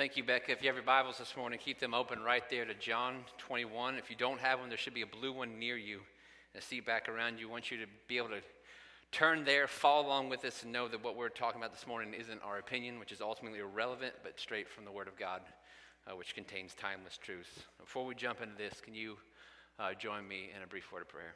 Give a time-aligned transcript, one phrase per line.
[0.00, 0.50] Thank you, Becca.
[0.52, 3.96] If you have your Bibles this morning, keep them open right there to John 21.
[3.96, 6.00] If you don't have one, there should be a blue one near you,
[6.54, 7.50] a seat back around you.
[7.50, 8.40] Want you to be able to
[9.12, 12.14] turn there, follow along with us, and know that what we're talking about this morning
[12.14, 15.42] isn't our opinion, which is ultimately irrelevant, but straight from the Word of God,
[16.10, 17.66] uh, which contains timeless truth.
[17.78, 19.18] Before we jump into this, can you
[19.78, 21.34] uh, join me in a brief word of prayer?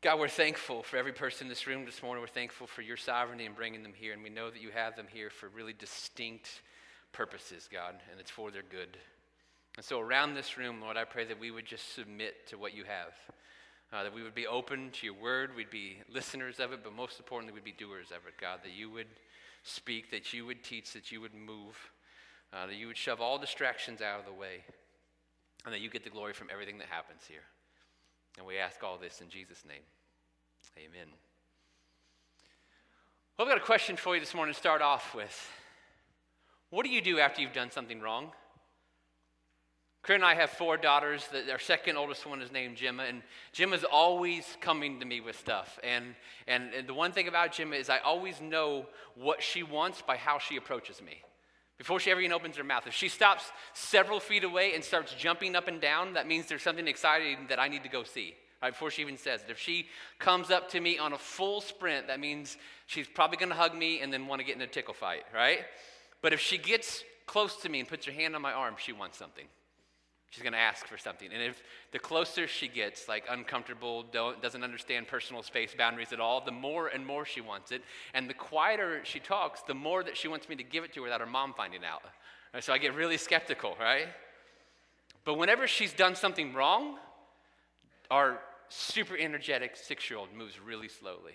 [0.00, 2.20] God, we're thankful for every person in this room this morning.
[2.20, 4.94] We're thankful for your sovereignty in bringing them here, and we know that you have
[4.94, 6.62] them here for really distinct
[7.10, 8.96] purposes, God, and it's for their good.
[9.76, 12.76] And so, around this room, Lord, I pray that we would just submit to what
[12.76, 13.12] you have,
[13.92, 16.94] uh, that we would be open to your word, we'd be listeners of it, but
[16.94, 19.08] most importantly, we'd be doers of it, God, that you would
[19.64, 21.76] speak, that you would teach, that you would move,
[22.52, 24.62] uh, that you would shove all distractions out of the way,
[25.64, 27.42] and that you get the glory from everything that happens here.
[28.38, 29.82] And we ask all this in Jesus' name.
[30.78, 31.08] Amen.
[33.36, 35.50] Well, I've got a question for you this morning to start off with.
[36.70, 38.30] What do you do after you've done something wrong?
[40.02, 41.28] Corinne and I have four daughters.
[41.50, 45.78] Our second oldest one is named Gemma, and Gemma's always coming to me with stuff.
[45.82, 46.14] And,
[46.46, 50.16] and, and the one thing about Gemma is I always know what she wants by
[50.16, 51.22] how she approaches me.
[51.78, 55.14] Before she ever even opens her mouth, if she stops several feet away and starts
[55.14, 58.34] jumping up and down, that means there's something exciting that I need to go see.
[58.60, 59.50] Right before she even says it.
[59.50, 59.86] If she
[60.18, 62.56] comes up to me on a full sprint, that means
[62.86, 65.22] she's probably going to hug me and then want to get in a tickle fight,
[65.32, 65.60] right?
[66.22, 68.92] But if she gets close to me and puts her hand on my arm, she
[68.92, 69.44] wants something.
[70.30, 71.30] She's going to ask for something.
[71.32, 76.44] And if the closer she gets, like uncomfortable, doesn't understand personal space boundaries at all,
[76.44, 77.82] the more and more she wants it.
[78.12, 81.00] And the quieter she talks, the more that she wants me to give it to
[81.00, 82.02] her without her mom finding out.
[82.52, 84.08] Right, so I get really skeptical, right?
[85.24, 86.98] But whenever she's done something wrong,
[88.10, 91.34] our super energetic six year old moves really slowly.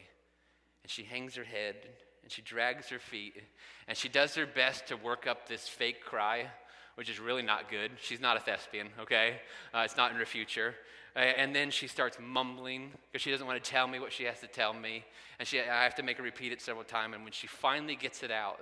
[0.84, 1.76] And she hangs her head
[2.22, 3.42] and she drags her feet
[3.88, 6.48] and she does her best to work up this fake cry
[6.96, 7.92] which is really not good.
[8.02, 9.38] She's not a thespian, okay?
[9.74, 10.76] Uh, it's not in her future.
[11.16, 14.24] Uh, and then she starts mumbling because she doesn't want to tell me what she
[14.24, 15.04] has to tell me.
[15.40, 17.14] And she, I have to make her repeat it several times.
[17.16, 18.60] And when she finally gets it out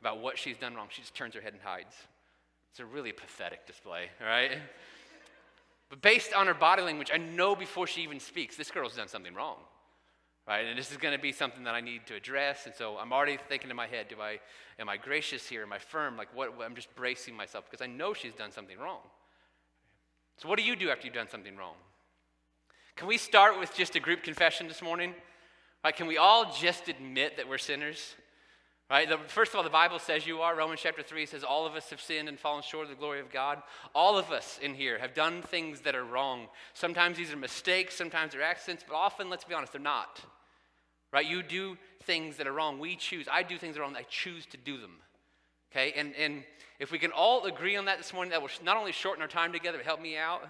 [0.00, 1.94] about what she's done wrong, she just turns her head and hides.
[2.70, 4.52] It's a really pathetic display, right?
[5.88, 9.08] but based on her body language, I know before she even speaks, this girl's done
[9.08, 9.56] something wrong
[10.50, 10.66] right?
[10.66, 12.66] And this is going to be something that I need to address.
[12.66, 14.40] And so I'm already thinking in my head, do I,
[14.80, 15.62] am I gracious here?
[15.62, 16.16] Am I firm?
[16.16, 18.98] Like what, I'm just bracing myself because I know she's done something wrong.
[20.38, 21.74] So what do you do after you've done something wrong?
[22.96, 25.14] Can we start with just a group confession this morning?
[25.84, 25.94] Right?
[25.94, 28.16] Can we all just admit that we're sinners?
[28.90, 29.08] Right?
[29.08, 30.56] The, first of all, the Bible says you are.
[30.56, 33.20] Romans chapter 3 says all of us have sinned and fallen short of the glory
[33.20, 33.62] of God.
[33.94, 36.48] All of us in here have done things that are wrong.
[36.74, 40.20] Sometimes these are mistakes, sometimes they're accidents, but often, let's be honest, they're not.
[41.12, 41.26] Right?
[41.26, 42.78] You do things that are wrong.
[42.78, 43.26] We choose.
[43.30, 43.96] I do things that are wrong.
[43.96, 44.96] I choose to do them.
[45.72, 45.92] Okay?
[45.96, 46.44] And, and
[46.78, 49.28] if we can all agree on that this morning, that will not only shorten our
[49.28, 50.42] time together, but help me out.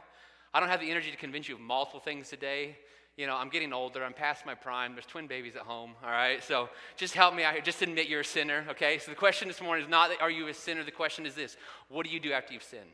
[0.53, 2.77] I don't have the energy to convince you of multiple things today.
[3.17, 4.05] You know, I'm getting older.
[4.05, 4.95] I'm past my prime.
[4.95, 5.93] There's twin babies at home.
[6.03, 6.43] All right?
[6.43, 7.63] So just help me out here.
[7.63, 8.65] Just admit you're a sinner.
[8.71, 8.99] Okay?
[8.99, 10.85] So the question this morning is not, are you a sinner?
[10.85, 11.57] The question is this
[11.89, 12.91] What do you do after you've sinned?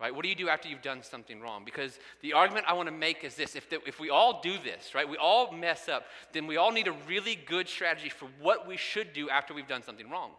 [0.00, 0.14] Right?
[0.14, 1.64] What do you do after you've done something wrong?
[1.64, 4.54] Because the argument I want to make is this if, the, if we all do
[4.62, 8.28] this, right, we all mess up, then we all need a really good strategy for
[8.40, 10.30] what we should do after we've done something wrong.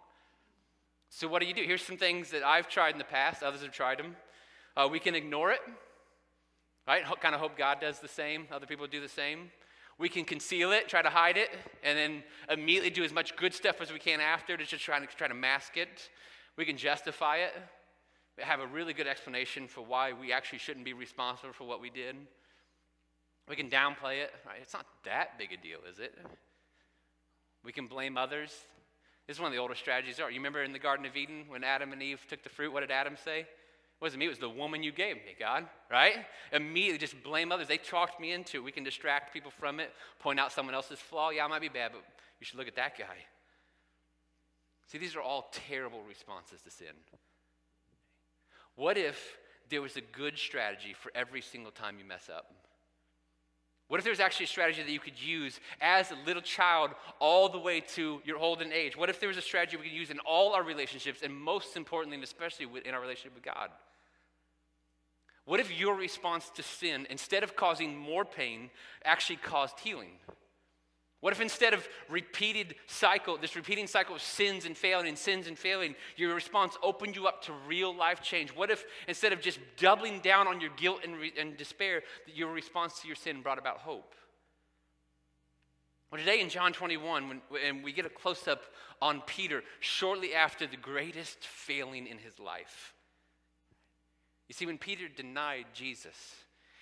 [1.09, 1.63] So, what do you do?
[1.63, 4.15] Here's some things that I've tried in the past, others have tried them.
[4.77, 5.59] Uh, we can ignore it,
[6.87, 7.03] right?
[7.19, 9.51] kind of hope God does the same, other people do the same.
[9.97, 11.49] We can conceal it, try to hide it,
[11.83, 14.97] and then immediately do as much good stuff as we can after to just try
[14.97, 16.09] to, try to mask it.
[16.55, 17.51] We can justify it
[18.41, 21.89] have a really good explanation for why we actually shouldn't be responsible for what we
[21.89, 22.15] did.
[23.47, 24.31] We can downplay it.
[24.45, 24.59] Right?
[24.61, 26.15] It's not that big a deal, is it?
[27.63, 28.51] We can blame others.
[29.27, 30.19] This is one of the oldest strategies.
[30.19, 32.73] Are You remember in the Garden of Eden when Adam and Eve took the fruit?
[32.73, 33.41] What did Adam say?
[33.41, 36.25] It wasn't me, it was the woman you gave me, God, right?
[36.53, 37.67] Immediately just blame others.
[37.67, 38.63] They talked me into it.
[38.63, 41.31] We can distract people from it, point out someone else's flaw.
[41.31, 42.01] Yeah, I might be bad, but
[42.39, 43.17] you should look at that guy.
[44.87, 46.95] See, these are all terrible responses to sin.
[48.79, 49.37] What if
[49.69, 52.49] there was a good strategy for every single time you mess up?
[53.89, 57.49] What if there's actually a strategy that you could use as a little child all
[57.49, 58.95] the way to your olden age?
[58.95, 61.75] What if there was a strategy we could use in all our relationships, and most
[61.75, 63.69] importantly, and especially in our relationship with God?
[65.43, 68.69] What if your response to sin, instead of causing more pain,
[69.03, 70.11] actually caused healing?
[71.21, 75.47] What if instead of repeated cycle, this repeating cycle of sins and failing and sins
[75.47, 78.55] and failing, your response opened you up to real life change?
[78.55, 82.37] What if instead of just doubling down on your guilt and, re- and despair, that
[82.37, 84.15] your response to your sin brought about hope?
[86.09, 88.63] Well, today in John 21, when, and we get a close up
[89.01, 92.93] on Peter shortly after the greatest failing in his life.
[94.47, 96.15] You see, when Peter denied Jesus,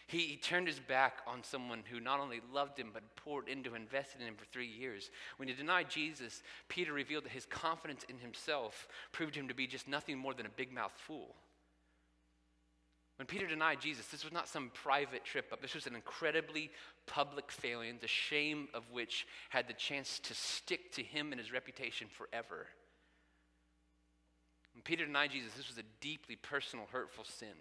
[0.07, 3.75] he, he, turned his back on someone who not only loved him, but poured into,
[3.75, 5.11] invested in him for three years.
[5.35, 9.67] When he denied Jesus, Peter revealed that his confidence in himself proved him to be
[9.67, 11.35] just nothing more than a big mouth fool.
[13.17, 15.61] When Peter denied Jesus, this was not some private trip up.
[15.61, 16.69] This was an incredibly
[17.07, 21.51] public failing, the shame of which had the chance to stick to him and his
[21.51, 22.67] reputation forever.
[24.73, 27.57] When Peter denied Jesus, this was a deeply personal, hurtful sin.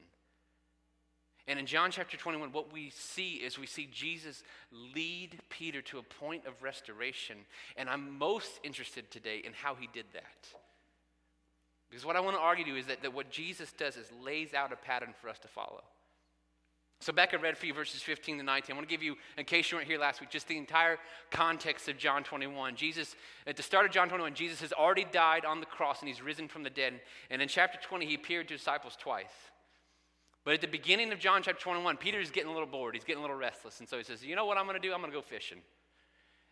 [1.49, 5.99] And in John chapter 21, what we see is we see Jesus lead Peter to
[5.99, 7.37] a point of restoration.
[7.77, 10.49] And I'm most interested today in how he did that.
[11.89, 14.11] Because what I want to argue to you is that, that what Jesus does is
[14.21, 15.85] lays out a pattern for us to follow.
[16.99, 18.73] So Becca read for you verses 15 to 19.
[18.73, 20.99] I want to give you, in case you weren't here last week, just the entire
[21.31, 22.75] context of John 21.
[22.75, 23.15] Jesus,
[23.47, 26.23] at the start of John 21, Jesus has already died on the cross and he's
[26.23, 26.95] risen from the dead.
[27.31, 29.27] And in chapter 20, he appeared to disciples twice.
[30.47, 32.95] But at the beginning of John chapter 21, Peter is getting a little bored.
[32.95, 33.81] He's getting a little restless.
[33.81, 34.95] And so he says, You know what I'm going to do?
[34.95, 35.59] I'm going to go fishing.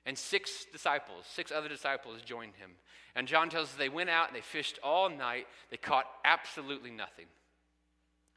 [0.04, 2.72] And six disciples, six other disciples joined him.
[3.14, 5.46] And John tells us they went out and they fished all night.
[5.70, 7.26] They caught absolutely nothing.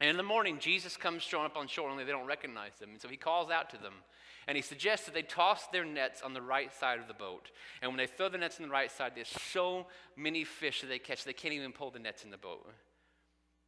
[0.00, 2.90] And in the morning, Jesus comes strolling up on shore, only they don't recognize him.
[2.90, 3.94] And so he calls out to them.
[4.46, 7.50] And he suggests that they toss their nets on the right side of the boat.
[7.82, 10.86] And when they throw the nets on the right side, there's so many fish that
[10.86, 12.64] they catch, they can't even pull the nets in the boat.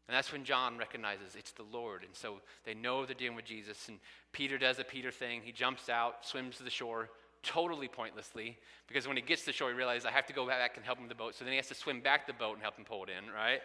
[0.08, 2.02] And that's when John recognizes it's the Lord.
[2.02, 3.88] And so they know they're dealing with Jesus.
[3.88, 3.98] And
[4.32, 5.42] Peter does a Peter thing.
[5.44, 7.10] He jumps out, swims to the shore,
[7.42, 10.46] totally pointlessly because when he gets to the shore, he realizes I have to go
[10.46, 11.34] back and help him with the boat.
[11.34, 13.32] So then he has to swim back the boat and help him pull it in,
[13.32, 13.60] right?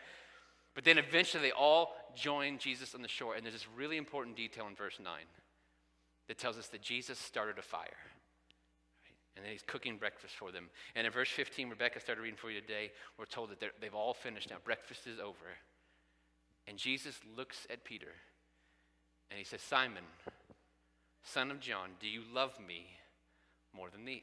[0.75, 3.35] But then eventually they all join Jesus on the shore.
[3.35, 5.13] And there's this really important detail in verse 9
[6.27, 7.87] that tells us that Jesus started a fire.
[9.35, 10.69] And then he's cooking breakfast for them.
[10.95, 14.13] And in verse 15, Rebecca started reading for you today, we're told that they've all
[14.13, 14.57] finished now.
[14.63, 15.35] Breakfast is over.
[16.67, 18.13] And Jesus looks at Peter
[19.29, 20.03] and he says, Simon,
[21.23, 22.87] son of John, do you love me?
[23.75, 24.21] more than these.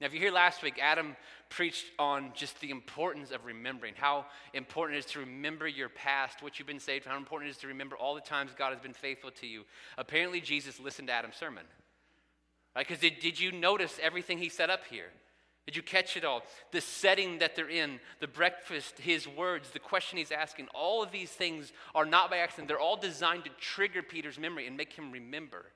[0.00, 1.14] Now, if you hear last week, Adam
[1.48, 6.42] preached on just the importance of remembering, how important it is to remember your past,
[6.42, 8.80] what you've been saved, how important it is to remember all the times God has
[8.80, 9.62] been faithful to you.
[9.96, 11.64] Apparently, Jesus listened to Adam's sermon.
[12.74, 12.86] Right?
[12.86, 15.10] Because did, did you notice everything he set up here?
[15.66, 16.42] Did you catch it all?
[16.72, 21.12] The setting that they're in, the breakfast, his words, the question he's asking, all of
[21.12, 22.66] these things are not by accident.
[22.66, 25.66] They're all designed to trigger Peter's memory and make him remember.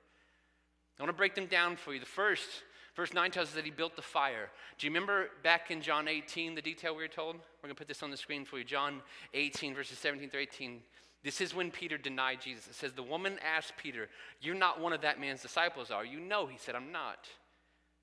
[0.99, 2.01] I want to break them down for you.
[2.01, 2.49] The first,
[2.95, 4.49] verse 9 tells us that he built the fire.
[4.77, 7.35] Do you remember back in John 18, the detail we were told?
[7.35, 8.65] We're going to put this on the screen for you.
[8.65, 9.01] John
[9.35, 10.81] 18, verses 17 through 18.
[11.23, 12.67] This is when Peter denied Jesus.
[12.67, 14.09] It says, The woman asked Peter,
[14.41, 16.19] You're not one of that man's disciples, are you?
[16.19, 17.27] No, he said, I'm not.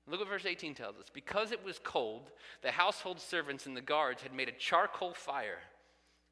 [0.07, 1.07] Look what verse 18 tells us.
[1.13, 2.29] Because it was cold,
[2.61, 5.59] the household servants and the guards had made a charcoal fire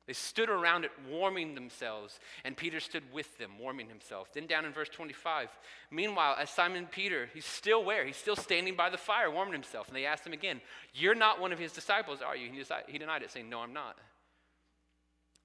[0.05, 4.33] they stood around it warming themselves, and Peter stood with them, warming himself.
[4.33, 5.47] Then down in verse 25,
[5.91, 8.05] meanwhile, as Simon Peter, he's still where?
[8.05, 9.87] He's still standing by the fire, warming himself.
[9.87, 10.59] And they asked him again,
[10.93, 12.49] You're not one of his disciples, are you?
[12.87, 13.97] He denied it, saying, No, I'm not.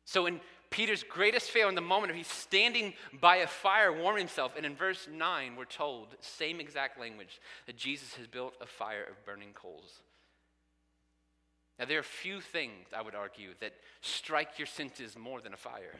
[0.04, 4.20] So in Peter's greatest fail, in the moment of he's standing by a fire, warming
[4.20, 8.66] himself, and in verse 9, we're told, same exact language, that Jesus has built a
[8.66, 10.00] fire of burning coals.
[11.78, 15.56] Now, there are few things, I would argue, that strike your senses more than a
[15.56, 15.94] fire.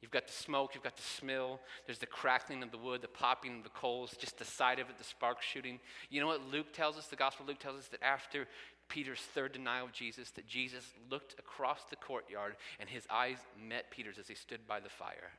[0.00, 3.08] You've got the smoke, you've got the smell, there's the crackling of the wood, the
[3.08, 5.78] popping of the coals, just the sight of it, the sparks shooting.
[6.10, 7.06] You know what Luke tells us?
[7.06, 8.48] The Gospel Luke tells us that after
[8.92, 13.90] Peter's third denial of Jesus, that Jesus looked across the courtyard and his eyes met
[13.90, 15.30] Peter's as he stood by the fire.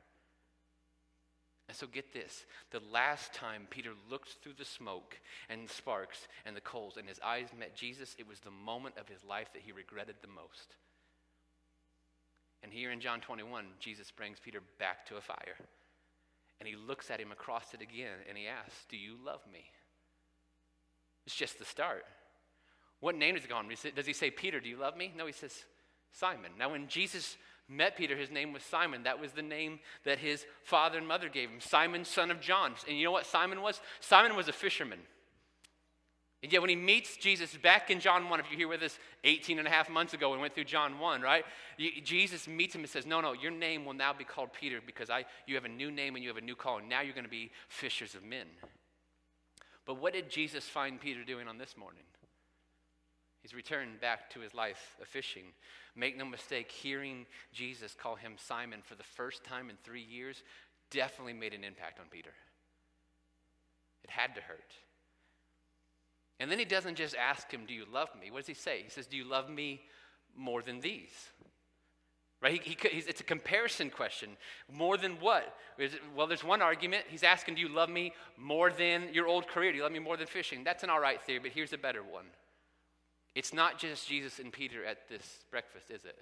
[1.68, 5.16] And so get this the last time Peter looked through the smoke
[5.48, 8.96] and the sparks and the coals and his eyes met Jesus, it was the moment
[8.98, 10.74] of his life that he regretted the most.
[12.64, 15.56] And here in John 21, Jesus brings Peter back to a fire.
[16.58, 19.70] And he looks at him across it again and he asks, Do you love me?
[21.24, 22.04] It's just the start.
[23.04, 23.70] What name does he call him?
[23.94, 25.12] Does he say, Peter, do you love me?
[25.14, 25.66] No, he says,
[26.10, 26.52] Simon.
[26.58, 27.36] Now, when Jesus
[27.68, 29.02] met Peter, his name was Simon.
[29.02, 32.72] That was the name that his father and mother gave him Simon, son of John.
[32.88, 33.82] And you know what Simon was?
[34.00, 35.00] Simon was a fisherman.
[36.42, 38.98] And yet, when he meets Jesus back in John 1, if you're here with us
[39.24, 41.44] 18 and a half months ago, we went through John 1, right?
[42.02, 45.10] Jesus meets him and says, No, no, your name will now be called Peter because
[45.10, 46.88] I, you have a new name and you have a new calling.
[46.88, 48.46] Now you're going to be fishers of men.
[49.84, 52.04] But what did Jesus find Peter doing on this morning?
[53.44, 55.44] He's returned back to his life of fishing.
[55.94, 60.42] Make no mistake, hearing Jesus call him Simon for the first time in three years
[60.90, 62.30] definitely made an impact on Peter.
[64.02, 64.72] It had to hurt.
[66.40, 68.30] And then he doesn't just ask him, Do you love me?
[68.30, 68.80] What does he say?
[68.82, 69.82] He says, Do you love me
[70.34, 71.12] more than these?
[72.40, 72.62] Right?
[72.62, 74.30] He, he, it's a comparison question.
[74.72, 75.54] More than what?
[76.16, 77.04] Well, there's one argument.
[77.10, 79.70] He's asking, Do you love me more than your old career?
[79.70, 80.64] Do you love me more than fishing?
[80.64, 82.24] That's an all right theory, but here's a better one.
[83.34, 86.18] It's not just Jesus and Peter at this breakfast, is it?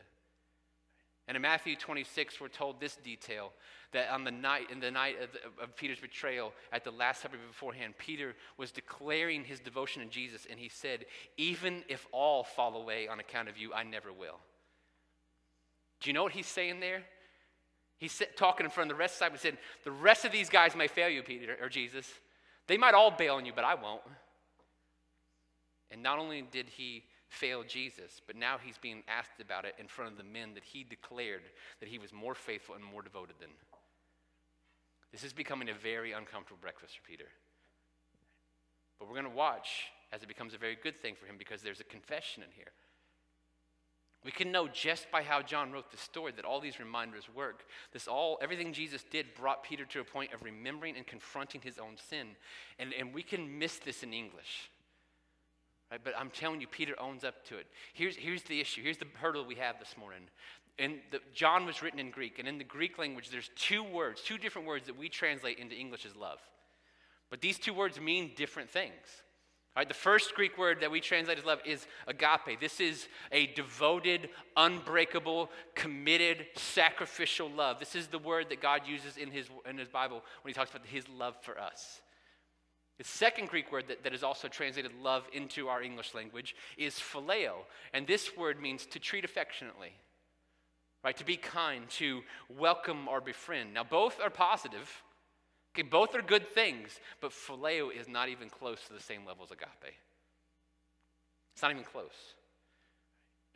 [1.28, 3.52] And in Matthew 26, we're told this detail
[3.92, 7.22] that on the night, in the night of, the, of, Peter's betrayal, at the Last
[7.22, 11.04] Supper beforehand, Peter was declaring his devotion to Jesus, and he said,
[11.36, 14.40] Even if all fall away on account of you, I never will.
[16.00, 17.02] Do you know what he's saying there?
[17.98, 19.40] He's talking in front of the rest of the disciples.
[19.42, 22.08] Said, The rest of these guys may fail you, Peter or Jesus.
[22.66, 24.02] They might all bail on you, but I won't.
[25.92, 29.86] And not only did he fail Jesus, but now he's being asked about it in
[29.86, 31.42] front of the men that he declared
[31.80, 33.50] that he was more faithful and more devoted than.
[35.12, 37.26] This is becoming a very uncomfortable breakfast for Peter.
[38.98, 41.62] But we're going to watch as it becomes a very good thing for him because
[41.62, 42.72] there's a confession in here.
[44.24, 47.64] We can know just by how John wrote the story that all these reminders work.
[47.92, 51.78] This all, everything Jesus did brought Peter to a point of remembering and confronting his
[51.78, 52.28] own sin.
[52.78, 54.70] And, and we can miss this in English.
[55.92, 56.00] Right?
[56.02, 57.66] But I'm telling you, Peter owns up to it.
[57.92, 58.82] Here's, here's the issue.
[58.82, 60.22] Here's the hurdle we have this morning.
[60.78, 61.00] And
[61.34, 62.38] John was written in Greek.
[62.38, 65.76] And in the Greek language, there's two words, two different words that we translate into
[65.76, 66.38] English as love.
[67.28, 68.94] But these two words mean different things.
[69.76, 72.58] All right, the first Greek word that we translate as love is agape.
[72.58, 77.78] This is a devoted, unbreakable, committed, sacrificial love.
[77.78, 80.70] This is the word that God uses in his, in his Bible when he talks
[80.70, 82.00] about his love for us.
[83.02, 86.94] The second Greek word that, that is also translated love into our English language is
[86.94, 87.54] phileo.
[87.92, 89.90] And this word means to treat affectionately,
[91.02, 91.16] right?
[91.16, 93.74] To be kind, to welcome or befriend.
[93.74, 95.02] Now, both are positive.
[95.74, 99.42] Okay, both are good things, but phileo is not even close to the same level
[99.42, 99.96] as agape.
[101.54, 102.36] It's not even close.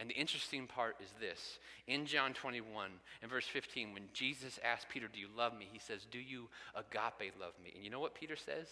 [0.00, 1.60] And the interesting part is this.
[1.86, 2.90] In John 21
[3.22, 5.68] and verse 15, when Jesus asked Peter, Do you love me?
[5.72, 7.70] He says, Do you agape love me?
[7.76, 8.66] And you know what Peter says?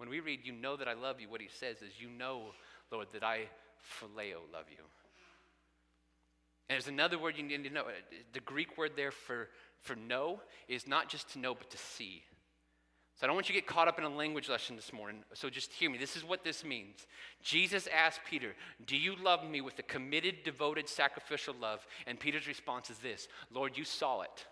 [0.00, 2.52] When we read, You know that I love you, what he says is, You know,
[2.90, 3.42] Lord, that I
[4.00, 4.82] phileo love you.
[6.68, 7.84] And there's another word you need to know.
[8.32, 9.48] The Greek word there for
[9.82, 12.22] for know is not just to know, but to see.
[13.16, 15.22] So I don't want you to get caught up in a language lesson this morning.
[15.34, 15.98] So just hear me.
[15.98, 17.06] This is what this means.
[17.42, 18.54] Jesus asked Peter,
[18.86, 21.86] Do you love me with a committed, devoted, sacrificial love?
[22.06, 24.46] And Peter's response is this Lord, you saw it.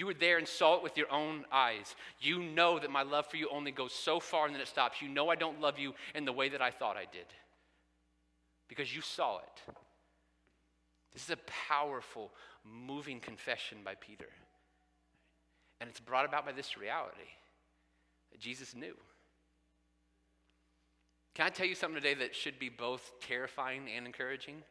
[0.00, 1.94] You were there and saw it with your own eyes.
[2.20, 5.02] You know that my love for you only goes so far and then it stops.
[5.02, 7.26] You know I don't love you in the way that I thought I did
[8.66, 9.74] because you saw it.
[11.12, 11.36] This is a
[11.68, 12.30] powerful,
[12.64, 14.30] moving confession by Peter.
[15.82, 17.28] And it's brought about by this reality
[18.32, 18.96] that Jesus knew.
[21.34, 24.62] Can I tell you something today that should be both terrifying and encouraging?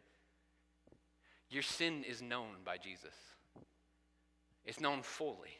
[1.52, 3.14] Your sin is known by Jesus,
[4.66, 5.60] it's known fully.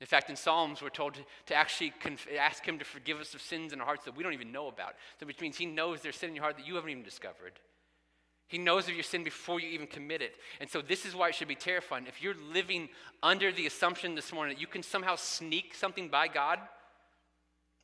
[0.00, 3.34] In fact, in Psalms, we're told to, to actually conf- ask Him to forgive us
[3.34, 4.94] of sins in our hearts that we don't even know about.
[5.20, 7.52] So, which means He knows there's sin in your heart that you haven't even discovered.
[8.48, 10.34] He knows of your sin before you even commit it.
[10.60, 12.06] And so, this is why it should be terrifying.
[12.08, 12.88] If you're living
[13.22, 16.58] under the assumption this morning that you can somehow sneak something by God,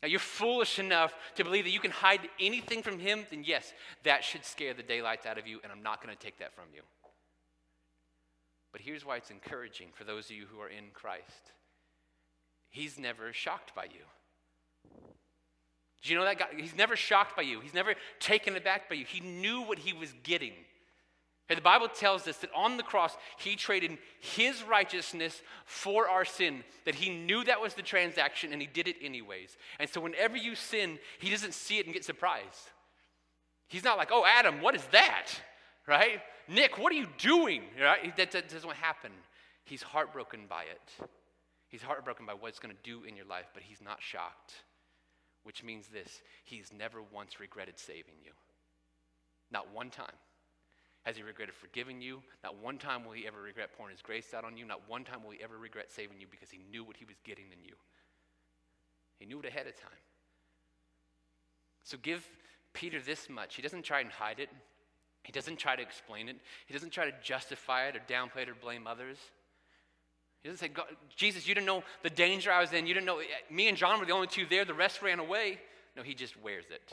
[0.03, 3.73] now you're foolish enough to believe that you can hide anything from Him, then yes,
[4.03, 6.53] that should scare the daylights out of you, and I'm not going to take that
[6.53, 6.83] from you.
[8.79, 11.51] But here's why it's encouraging for those of you who are in Christ
[12.71, 14.05] He's never shocked by you.
[16.03, 16.49] Do you know that God?
[16.57, 17.59] He's never shocked by you.
[17.59, 19.05] He's never taken aback by you.
[19.05, 20.53] He knew what he was getting.
[21.49, 26.63] The Bible tells us that on the cross, he traded his righteousness for our sin,
[26.85, 29.57] that he knew that was the transaction and he did it anyways.
[29.81, 32.71] And so whenever you sin, he doesn't see it and get surprised.
[33.67, 35.31] He's not like, oh, Adam, what is that?
[35.89, 36.21] Right?
[36.49, 37.63] Nick, what are you doing?
[37.81, 38.17] Right?
[38.17, 39.11] That, that doesn't happen.
[39.65, 41.09] He's heartbroken by it.
[41.69, 44.53] He's heartbroken by what it's going to do in your life, but he's not shocked
[45.49, 48.33] which means this He's never once regretted saving you.
[49.51, 50.13] Not one time.
[51.05, 52.21] Has he regretted forgiving you?
[52.45, 54.67] Not one time will he ever regret pouring his grace out on you.
[54.67, 57.17] Not one time will he ever regret saving you because he knew what he was
[57.25, 57.73] getting in you.
[59.19, 60.05] He knew it ahead of time.
[61.83, 62.29] So give
[62.75, 63.55] Peter this much.
[63.55, 64.51] He doesn't try and hide it,
[65.29, 68.49] he doesn't try to explain it, he doesn't try to justify it or downplay it
[68.49, 69.19] or blame others.
[70.43, 70.83] He doesn't say,
[71.17, 72.87] Jesus, you didn't know the danger I was in.
[72.87, 73.21] You didn't know,
[73.51, 74.65] me and John were the only two there.
[74.65, 75.59] The rest ran away.
[75.99, 76.93] No, he just wears it.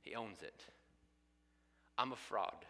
[0.00, 0.64] He owns it.
[1.98, 2.64] I'm a fraud.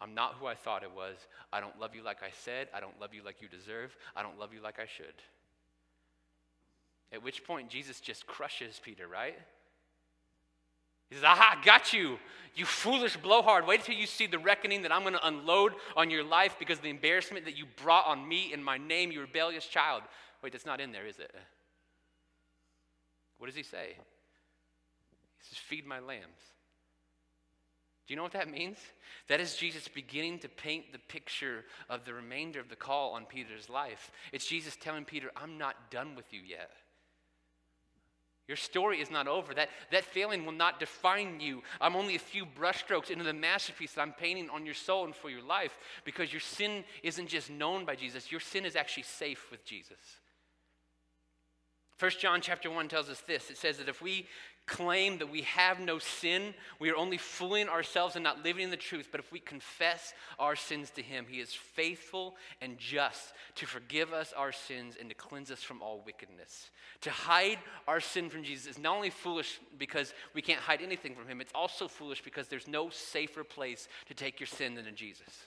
[0.00, 1.16] I'm not who I thought it was.
[1.52, 2.68] I don't love you like I said.
[2.72, 3.96] I don't love you like you deserve.
[4.14, 5.06] I don't love you like I should.
[7.12, 9.36] At which point, Jesus just crushes Peter, right?
[11.12, 12.18] He says, Aha, got you,
[12.54, 13.66] you foolish blowhard.
[13.66, 16.78] Wait till you see the reckoning that I'm going to unload on your life because
[16.78, 20.04] of the embarrassment that you brought on me in my name, you rebellious child.
[20.42, 21.30] Wait, that's not in there, is it?
[23.36, 23.88] What does he say?
[23.90, 26.24] He says, Feed my lambs.
[28.06, 28.78] Do you know what that means?
[29.28, 33.26] That is Jesus beginning to paint the picture of the remainder of the call on
[33.26, 34.10] Peter's life.
[34.32, 36.70] It's Jesus telling Peter, I'm not done with you yet.
[38.52, 39.54] Your story is not over.
[39.54, 41.62] That, that failing will not define you.
[41.80, 45.16] I'm only a few brushstrokes into the masterpiece that I'm painting on your soul and
[45.16, 45.72] for your life
[46.04, 49.96] because your sin isn't just known by Jesus, your sin is actually safe with Jesus.
[52.02, 53.48] 1 John chapter 1 tells us this.
[53.48, 54.26] It says that if we
[54.66, 58.70] claim that we have no sin, we are only fooling ourselves and not living in
[58.70, 59.06] the truth.
[59.12, 64.12] But if we confess our sins to Him, He is faithful and just to forgive
[64.12, 66.70] us our sins and to cleanse us from all wickedness.
[67.02, 71.14] To hide our sin from Jesus is not only foolish because we can't hide anything
[71.14, 74.88] from Him, it's also foolish because there's no safer place to take your sin than
[74.88, 75.46] in Jesus.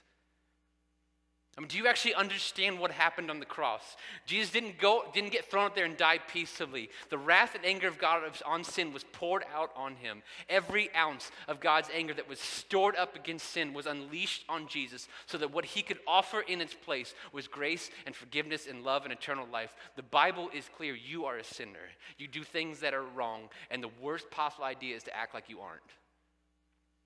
[1.58, 3.96] I mean, do you actually understand what happened on the cross?
[4.26, 6.90] Jesus didn't go, didn't get thrown up there and die peaceably.
[7.10, 10.22] The wrath and anger of God on sin was poured out on him.
[10.50, 15.08] Every ounce of God's anger that was stored up against sin was unleashed on Jesus,
[15.28, 19.06] so that what he could offer in its place was grace and forgiveness and love
[19.06, 19.74] and eternal life.
[19.96, 21.88] The Bible is clear: you are a sinner.
[22.18, 25.50] You do things that are wrong, and the worst possible idea is to act like
[25.50, 25.82] you aren't.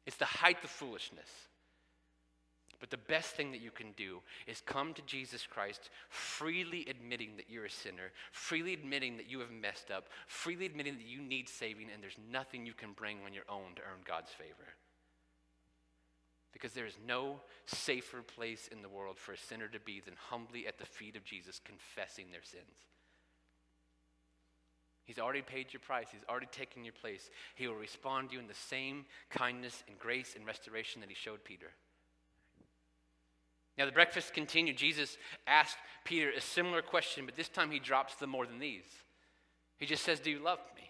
[0.08, 1.30] It's the height of foolishness.
[2.80, 7.36] But the best thing that you can do is come to Jesus Christ, freely admitting
[7.36, 11.22] that you're a sinner, freely admitting that you have messed up, freely admitting that you
[11.22, 14.76] need saving, and there's nothing you can bring on your own to earn God's favor.
[16.54, 20.16] Because there is no safer place in the world for a sinner to be than
[20.30, 22.88] humbly at the feet of Jesus, confessing their sins.
[25.04, 26.08] He's already paid your price.
[26.12, 27.30] He's already taken your place.
[27.56, 31.16] He will respond to you in the same kindness and grace and restoration that he
[31.16, 31.72] showed Peter.
[33.80, 34.76] Now, the breakfast continued.
[34.76, 38.84] Jesus asked Peter a similar question, but this time he drops the more than these.
[39.78, 40.84] He just says, Do you love me?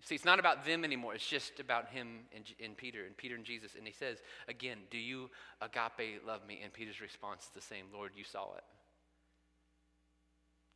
[0.00, 1.14] See, it's not about them anymore.
[1.14, 3.72] It's just about him and, and, Peter, and Peter and Jesus.
[3.76, 5.28] And he says, again, Do you
[5.60, 6.60] agape love me?
[6.64, 8.64] And Peter's response is the same Lord, you saw it.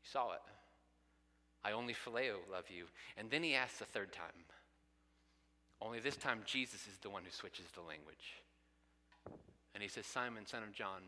[0.04, 0.42] You saw it.
[1.64, 2.84] I only phileo love you.
[3.16, 4.26] And then he asks a third time.
[5.80, 8.34] Only this time, Jesus is the one who switches the language.
[9.74, 11.02] And he says, Simon, son of John,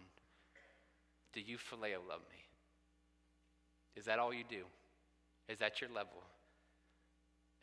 [1.33, 2.45] do you phileo love me?
[3.97, 4.65] Is that all you do?
[5.49, 6.23] Is that your level?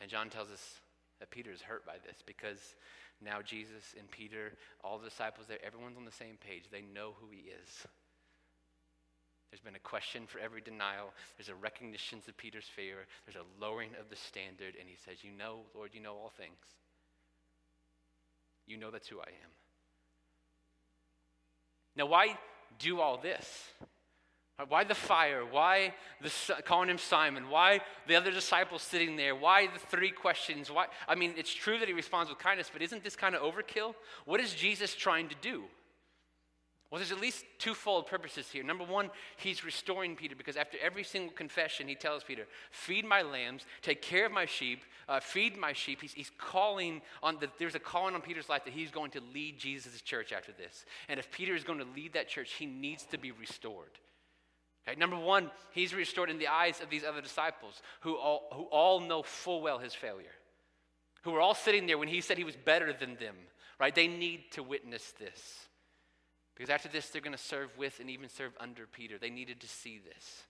[0.02, 0.80] And John tells us
[1.20, 2.76] that Peter is hurt by this because
[3.22, 6.64] now Jesus and Peter, all the disciples there, everyone's on the same page.
[6.72, 7.88] They know who he is.
[9.50, 11.12] There's been a question for every denial.
[11.38, 13.08] There's a recognition of Peter's favor.
[13.26, 14.76] There's a lowering of the standard.
[14.80, 16.54] And he says, You know, Lord, you know all things.
[18.68, 19.59] You know that's who I am.
[22.00, 22.38] Now, why
[22.80, 23.74] do all this?
[24.70, 25.44] Why the fire?
[25.46, 26.32] Why the,
[26.64, 27.50] calling him Simon?
[27.50, 29.36] Why the other disciples sitting there?
[29.36, 30.72] Why the three questions?
[30.72, 30.86] Why?
[31.10, 33.96] I mean, it's true that he responds with kindness, but isn't this kind of overkill?
[34.24, 35.66] What is Jesus trying to do?
[36.90, 38.64] Well, there's at least twofold purposes here.
[38.64, 43.22] Number one, he's restoring Peter because after every single confession, he tells Peter, Feed my
[43.22, 46.02] lambs, take care of my sheep, uh, feed my sheep.
[46.02, 49.22] He's, he's calling on, the, there's a calling on Peter's life that he's going to
[49.34, 50.84] lead Jesus' church after this.
[51.08, 53.92] And if Peter is going to lead that church, he needs to be restored.
[54.88, 58.64] Okay, number one, he's restored in the eyes of these other disciples who all, who
[58.64, 60.34] all know full well his failure,
[61.22, 63.36] who were all sitting there when he said he was better than them,
[63.80, 63.94] right?
[63.94, 65.69] They need to witness this.
[66.60, 69.18] Because after this, they're going to serve with and even serve under Peter.
[69.18, 70.44] They needed to see this.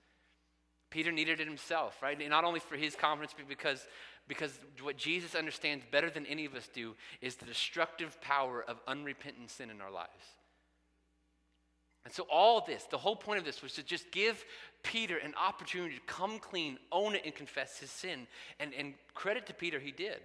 [0.89, 2.17] Peter needed it himself, right?
[2.27, 3.85] Not only for his confidence, but because,
[4.27, 8.79] because what Jesus understands better than any of us do is the destructive power of
[8.87, 10.09] unrepentant sin in our lives.
[12.05, 14.43] And so, all this, the whole point of this was to just give
[14.81, 18.25] Peter an opportunity to come clean, own it, and confess his sin.
[18.59, 20.21] And, and credit to Peter, he did.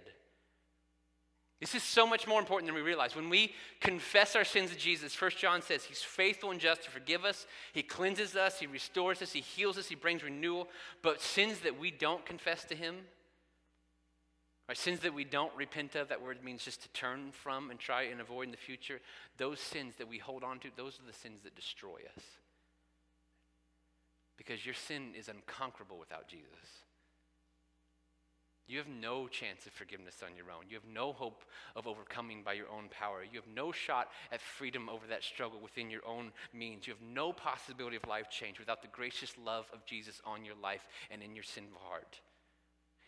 [1.59, 3.15] This is so much more important than we realize.
[3.15, 6.91] When we confess our sins to Jesus, 1 John says he's faithful and just to
[6.91, 7.47] forgive us.
[7.71, 10.67] He cleanses us, he restores us, he heals us, he brings renewal.
[11.01, 12.95] But sins that we don't confess to him,
[14.67, 17.79] or sins that we don't repent of, that word means just to turn from and
[17.79, 18.99] try and avoid in the future,
[19.37, 22.23] those sins that we hold on to, those are the sins that destroy us.
[24.37, 26.83] Because your sin is unconquerable without Jesus.
[28.67, 30.63] You have no chance of forgiveness on your own.
[30.67, 31.43] You have no hope
[31.75, 33.23] of overcoming by your own power.
[33.23, 36.87] You have no shot at freedom over that struggle within your own means.
[36.87, 40.55] You have no possibility of life change without the gracious love of Jesus on your
[40.55, 42.19] life and in your sinful heart.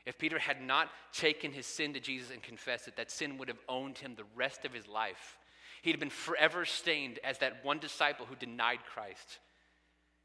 [0.06, 3.50] If Peter had not taken his sin to Jesus and confessed it, that sin would
[3.50, 5.38] have owned him the rest of his life.
[5.82, 9.40] He'd have been forever stained as that one disciple who denied Christ.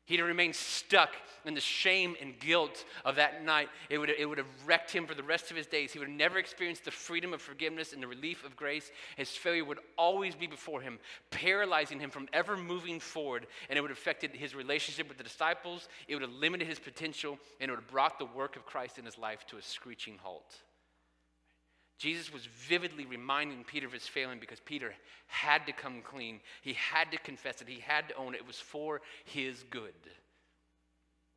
[0.04, 1.10] He'd have remained stuck
[1.44, 3.68] in the shame and guilt of that night.
[3.88, 5.92] It would, it would have wrecked him for the rest of his days.
[5.92, 8.90] He would have never experienced the freedom of forgiveness and the relief of grace.
[9.16, 10.98] His failure would always be before him,
[11.30, 13.46] paralyzing him from ever moving forward.
[13.68, 15.88] And it would have affected his relationship with the disciples.
[16.08, 18.98] It would have limited his potential, and it would have brought the work of Christ
[18.98, 20.62] in his life to a screeching halt.
[22.02, 24.92] Jesus was vividly reminding Peter of his failing because Peter
[25.28, 26.40] had to come clean.
[26.60, 27.68] He had to confess it.
[27.68, 28.38] He had to own it.
[28.38, 29.94] It was for his good.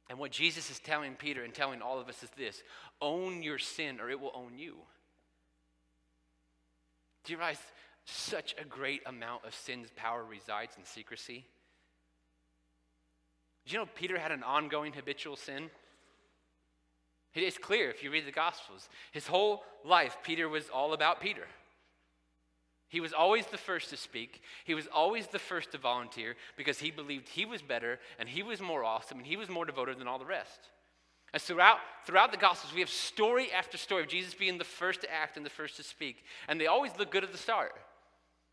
[0.10, 2.64] And what Jesus is telling Peter and telling all of us is this
[3.00, 4.74] own your sin or it will own you.
[7.26, 7.62] Do you realize
[8.06, 11.46] such a great amount of sin's power resides in secrecy?
[13.68, 15.70] Do you know Peter had an ongoing habitual sin?
[17.36, 18.88] It is clear if you read the Gospels.
[19.12, 21.46] His whole life, Peter was all about Peter.
[22.88, 24.42] He was always the first to speak.
[24.64, 28.42] He was always the first to volunteer because he believed he was better and he
[28.42, 30.70] was more awesome and he was more devoted than all the rest.
[31.34, 35.02] And throughout, throughout the Gospels, we have story after story of Jesus being the first
[35.02, 36.24] to act and the first to speak.
[36.48, 37.74] And they always look good at the start.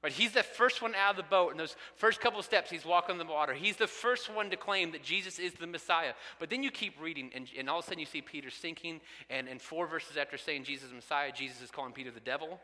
[0.02, 0.12] Right?
[0.12, 1.52] He's the first one out of the boat.
[1.52, 3.54] In those first couple steps, he's walking on the water.
[3.54, 6.14] He's the first one to claim that Jesus is the Messiah.
[6.40, 9.00] But then you keep reading, and, and all of a sudden you see Peter sinking.
[9.30, 12.60] And, and four verses after saying Jesus is Messiah, Jesus is calling Peter the devil.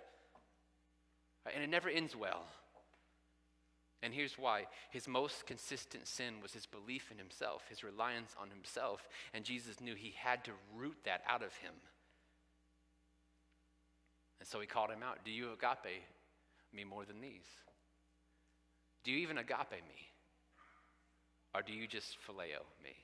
[1.46, 1.54] Right?
[1.54, 2.44] And it never ends well.
[4.02, 8.50] And here's why his most consistent sin was his belief in himself, his reliance on
[8.50, 9.08] himself.
[9.32, 11.72] And Jesus knew he had to root that out of him.
[14.40, 16.02] And so he called him out Do you agape
[16.72, 17.46] me more than these?
[19.04, 20.08] Do you even agape me?
[21.54, 22.94] Or do you just phileo me?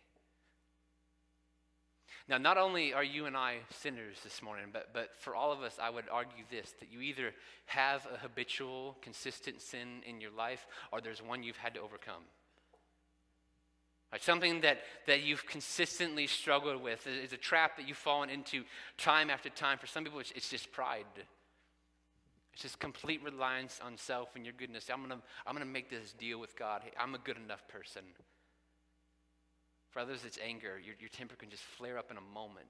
[2.27, 5.63] Now, not only are you and I sinners this morning, but, but for all of
[5.63, 7.33] us, I would argue this that you either
[7.67, 12.23] have a habitual, consistent sin in your life, or there's one you've had to overcome.
[14.11, 18.63] Like something that, that you've consistently struggled with is a trap that you've fallen into
[18.97, 19.77] time after time.
[19.77, 21.05] For some people, it's, it's just pride.
[22.55, 24.89] It's just complete reliance on self and your goodness.
[24.89, 26.83] I'm going to I'm going to make this deal with God.
[26.85, 28.03] Hey, I'm a good enough person.
[29.91, 30.81] For others, it's anger.
[30.85, 32.67] Your, your temper can just flare up in a moment.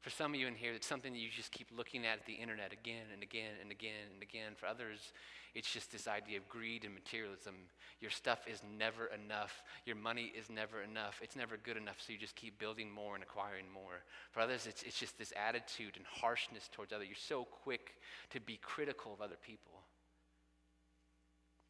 [0.00, 2.34] For some of you in here, it's something that you just keep looking at, the
[2.34, 4.52] internet again and again and again and again.
[4.56, 5.12] For others,
[5.54, 7.54] it's just this idea of greed and materialism.
[8.00, 9.62] Your stuff is never enough.
[9.86, 11.18] Your money is never enough.
[11.20, 14.04] It's never good enough, so you just keep building more and acquiring more.
[14.30, 17.08] For others, it's, it's just this attitude and harshness towards others.
[17.08, 17.94] You're so quick
[18.30, 19.82] to be critical of other people.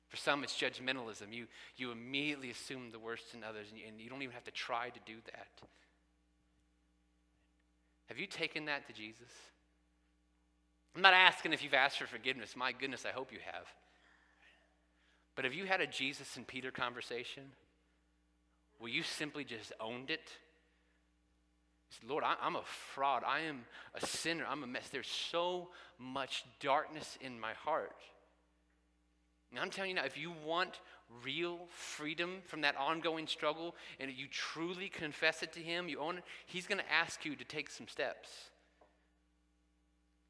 [0.08, 1.32] For some, it's judgmentalism.
[1.32, 4.44] You, you immediately assume the worst in others, and you, and you don't even have
[4.44, 5.68] to try to do that.
[8.08, 9.28] Have you taken that to Jesus?
[10.96, 12.56] I'm not asking if you've asked for forgiveness.
[12.56, 13.66] My goodness, I hope you have.
[15.36, 17.44] But have you had a Jesus and Peter conversation
[18.78, 20.32] where you simply just owned it?
[22.06, 22.62] Lord, I, I'm a
[22.94, 23.22] fraud.
[23.26, 24.44] I am a sinner.
[24.48, 24.88] I'm a mess.
[24.90, 25.68] There's so
[25.98, 27.96] much darkness in my heart.
[29.50, 30.80] And I'm telling you now, if you want
[31.24, 36.18] real freedom from that ongoing struggle and you truly confess it to Him, you own
[36.18, 38.28] it, He's going to ask you to take some steps.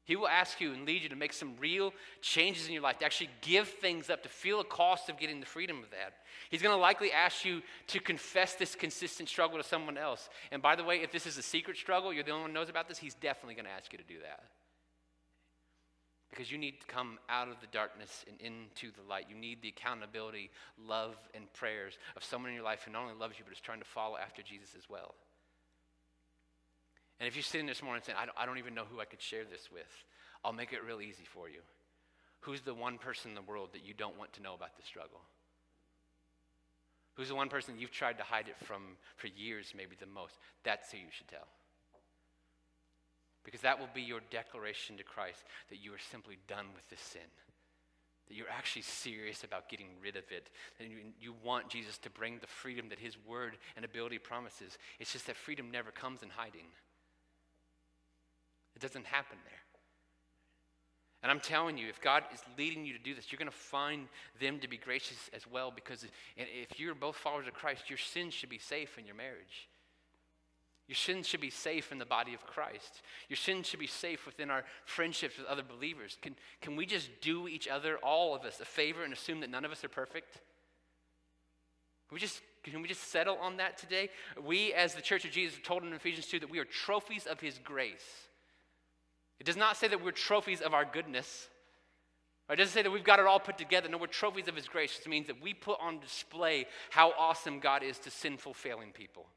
[0.09, 2.97] He will ask you and lead you to make some real changes in your life,
[2.97, 6.13] to actually give things up, to feel the cost of getting the freedom of that.
[6.49, 10.27] He's going to likely ask you to confess this consistent struggle to someone else.
[10.51, 12.55] And by the way, if this is a secret struggle, you're the only one who
[12.55, 14.45] knows about this, he's definitely going to ask you to do that.
[16.29, 19.25] Because you need to come out of the darkness and into the light.
[19.29, 23.15] You need the accountability, love, and prayers of someone in your life who not only
[23.15, 25.15] loves you, but is trying to follow after Jesus as well.
[27.19, 29.05] And if you're sitting this morning saying, I don't, I don't even know who I
[29.05, 29.91] could share this with,
[30.45, 31.59] I'll make it real easy for you.
[32.41, 34.83] Who's the one person in the world that you don't want to know about the
[34.83, 35.19] struggle?
[37.15, 40.35] Who's the one person you've tried to hide it from for years, maybe the most?
[40.63, 41.47] That's who you should tell.
[43.49, 47.01] Because that will be your declaration to Christ that you are simply done with this
[47.01, 47.25] sin.
[48.27, 50.51] That you're actually serious about getting rid of it.
[50.79, 54.77] And you, you want Jesus to bring the freedom that his word and ability promises.
[54.99, 56.67] It's just that freedom never comes in hiding,
[58.75, 59.53] it doesn't happen there.
[61.23, 63.57] And I'm telling you, if God is leading you to do this, you're going to
[63.57, 64.07] find
[64.39, 66.05] them to be gracious as well because
[66.37, 69.67] if you're both followers of Christ, your sins should be safe in your marriage.
[70.89, 73.03] Your sins should be safe in the body of Christ.
[73.29, 76.17] Your sins should be safe within our friendships with other believers.
[76.19, 79.51] Can, can we just do each other, all of us, a favor and assume that
[79.51, 80.33] none of us are perfect?
[80.33, 84.09] Can we just, can we just settle on that today?
[84.43, 87.27] We, as the Church of Jesus, are told in Ephesians 2 that we are trophies
[87.27, 88.25] of His grace.
[89.39, 91.49] It does not say that we're trophies of our goodness.
[92.49, 93.89] It doesn't say that we've got it all put together.
[93.89, 94.99] No, we're trophies of His grace.
[94.99, 99.27] It means that we put on display how awesome God is to sinful, failing people.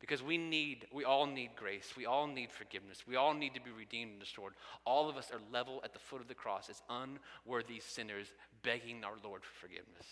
[0.00, 1.92] Because we need, we all need grace.
[1.96, 3.04] We all need forgiveness.
[3.06, 4.54] We all need to be redeemed and restored.
[4.86, 8.28] All of us are level at the foot of the cross as unworthy sinners
[8.62, 10.06] begging our Lord for forgiveness.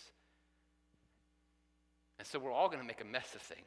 [2.19, 3.65] And so we're all going to make a mess of things.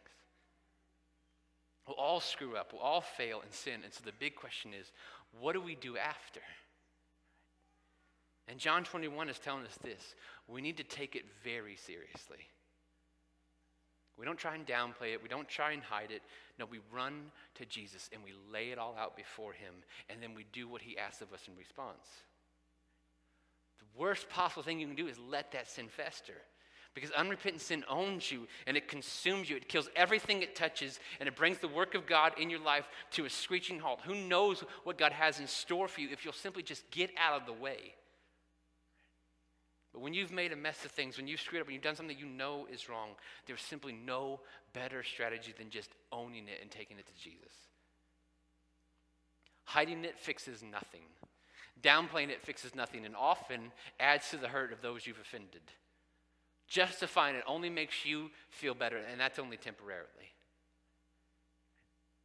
[1.89, 2.73] We'll all screw up.
[2.73, 3.81] We'll all fail and sin.
[3.83, 4.93] And so the big question is
[5.41, 6.41] what do we do after?
[8.49, 10.15] And John 21 is telling us this
[10.47, 12.47] we need to take it very seriously.
[14.19, 15.23] We don't try and downplay it.
[15.23, 16.23] We don't try and hide it.
[16.59, 19.75] No, we run to Jesus and we lay it all out before Him,
[20.11, 22.07] and then we do what He asks of us in response.
[23.79, 26.35] The worst possible thing you can do is let that sin fester.
[26.95, 29.57] Because unrepentant sin owns you and it consumes you.
[29.57, 32.87] It kills everything it touches and it brings the work of God in your life
[33.13, 34.01] to a screeching halt.
[34.05, 37.41] Who knows what God has in store for you if you'll simply just get out
[37.41, 37.95] of the way?
[39.93, 41.97] But when you've made a mess of things, when you've screwed up, when you've done
[41.97, 43.11] something you know is wrong,
[43.47, 44.41] there's simply no
[44.73, 47.53] better strategy than just owning it and taking it to Jesus.
[49.65, 51.03] Hiding it fixes nothing.
[51.83, 55.63] Downplaying it fixes nothing and often adds to the hurt of those you've offended.
[56.69, 60.33] Justifying it only makes you feel better, and that's only temporarily.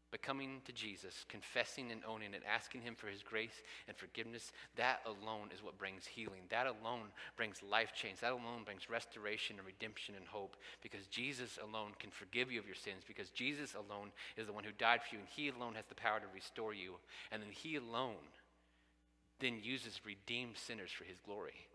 [0.09, 4.53] But coming to Jesus, confessing and owning it, asking Him for His grace and forgiveness,
[4.77, 6.43] that alone is what brings healing.
[6.49, 8.21] That alone brings life change.
[8.21, 12.65] That alone brings restoration and redemption and hope because Jesus alone can forgive you of
[12.65, 15.75] your sins because Jesus alone is the one who died for you and He alone
[15.75, 16.93] has the power to restore you.
[17.31, 18.23] And then He alone
[19.39, 21.67] then uses redeemed sinners for His glory.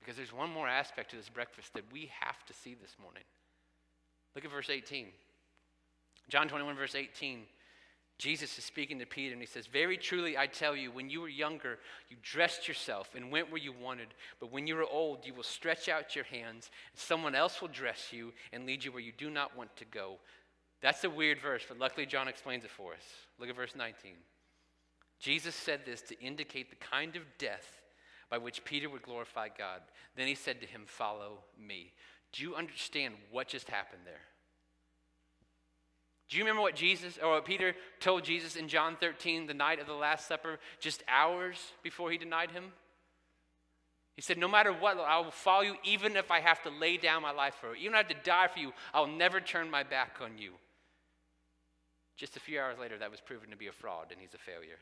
[0.00, 3.24] Because there's one more aspect to this breakfast that we have to see this morning.
[4.34, 5.08] Look at verse 18.
[6.28, 7.42] John 21, verse 18,
[8.18, 11.20] Jesus is speaking to Peter and he says, Very truly I tell you, when you
[11.20, 14.08] were younger, you dressed yourself and went where you wanted.
[14.40, 17.68] But when you are old, you will stretch out your hands, and someone else will
[17.68, 20.16] dress you and lead you where you do not want to go.
[20.80, 23.04] That's a weird verse, but luckily John explains it for us.
[23.38, 24.12] Look at verse 19.
[25.18, 27.82] Jesus said this to indicate the kind of death
[28.30, 29.80] by which Peter would glorify God.
[30.16, 31.92] Then he said to him, Follow me.
[32.32, 34.20] Do you understand what just happened there?
[36.28, 39.78] Do you remember what Jesus or what Peter told Jesus in John 13, the night
[39.78, 42.72] of the Last Supper, just hours before he denied him?
[44.16, 46.96] He said, No matter what, I will follow you even if I have to lay
[46.96, 47.82] down my life for you.
[47.82, 50.52] Even if I have to die for you, I'll never turn my back on you.
[52.16, 54.38] Just a few hours later, that was proven to be a fraud, and he's a
[54.38, 54.78] failure.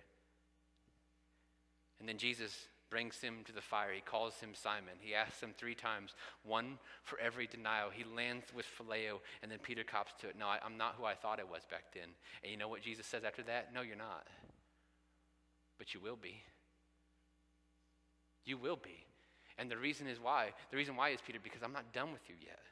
[1.99, 3.91] And then Jesus brings him to the fire.
[3.93, 4.95] He calls him Simon.
[5.01, 7.91] He asks him three times, one for every denial.
[7.93, 10.37] He lands with phileo, and then Peter cops to it.
[10.39, 12.11] No, I, I'm not who I thought I was back then.
[12.45, 13.75] And you know what Jesus says after that?
[13.75, 14.29] No, you're not.
[15.77, 16.41] But you will be.
[18.45, 19.05] You will be.
[19.59, 20.51] And the reason is why.
[20.71, 22.63] The reason why is, Peter, because I'm not done with you yet.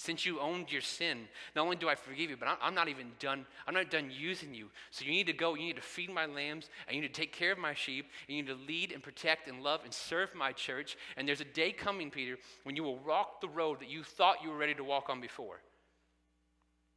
[0.00, 3.10] Since you owned your sin, not only do I forgive you, but I'm not even
[3.18, 3.44] done.
[3.66, 4.68] I'm not done using you.
[4.92, 5.56] So you need to go.
[5.56, 8.08] You need to feed my lambs, and you need to take care of my sheep,
[8.28, 10.96] and you need to lead and protect and love and serve my church.
[11.16, 14.36] And there's a day coming, Peter, when you will walk the road that you thought
[14.40, 15.60] you were ready to walk on before.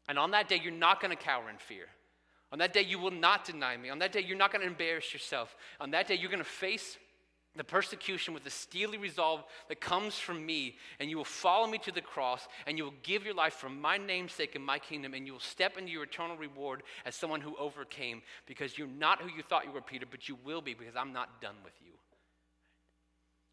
[0.08, 1.88] And on that day, you're not going to cower in fear.
[2.52, 3.90] On that day, you will not deny me.
[3.90, 5.56] On that day, you're not going to embarrass yourself.
[5.80, 6.98] On that day, you're going to face
[7.56, 11.78] the persecution with the steely resolve that comes from me, and you will follow me
[11.80, 14.80] to the cross, and you will give your life for my name's sake and my
[14.80, 18.88] kingdom, and you will step into your eternal reward as someone who overcame, because you're
[18.88, 21.56] not who you thought you were, Peter, but you will be, because I'm not done
[21.64, 21.92] with you.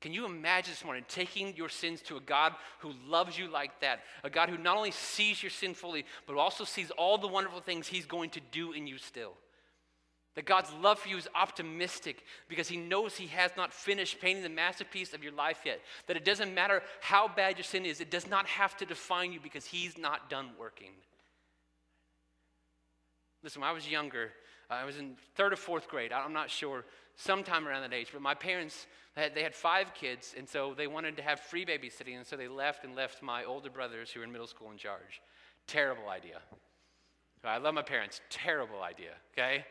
[0.00, 3.80] Can you imagine this morning taking your sins to a God who loves you like
[3.80, 4.00] that?
[4.22, 7.61] A God who not only sees your sin fully, but also sees all the wonderful
[7.61, 9.32] things He's going to do in you still.
[10.38, 14.44] That God's love for you is optimistic because He knows He has not finished painting
[14.44, 15.81] the masterpiece of your life yet.
[16.07, 19.33] That it doesn't matter how bad your sin is, it does not have to define
[19.33, 20.92] you because He's not done working.
[23.42, 24.31] Listen, when I was younger,
[24.70, 26.85] I was in third or fourth grade, I'm not sure,
[27.16, 31.16] sometime around that age, but my parents, they had five kids, and so they wanted
[31.16, 34.24] to have free babysitting, and so they left and left my older brothers who were
[34.24, 35.20] in middle school in charge.
[35.66, 36.38] Terrible idea.
[37.42, 38.20] I love my parents.
[38.31, 39.64] Terrible idea, okay?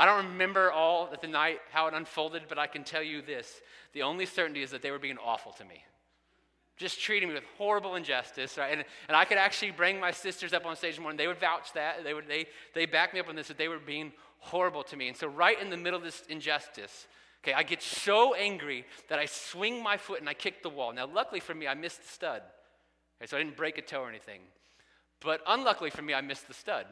[0.00, 3.20] I don't remember all at the night how it unfolded, but I can tell you
[3.20, 3.60] this.
[3.92, 5.84] The only certainty is that they were being awful to me.
[6.78, 8.72] just treating me with horrible injustice, right?
[8.72, 11.18] And, and I could actually bring my sisters up on stage one.
[11.18, 12.02] They would vouch that.
[12.02, 14.96] They would they they back me up on this that they were being horrible to
[14.96, 15.08] me.
[15.08, 17.06] And so right in the middle of this injustice,
[17.44, 20.94] okay, I get so angry that I swing my foot and I kick the wall.
[20.94, 22.40] Now, luckily for me, I missed the stud.
[23.20, 24.40] Okay, so I didn't break a toe or anything.
[25.20, 26.86] But unluckily for me, I missed the stud.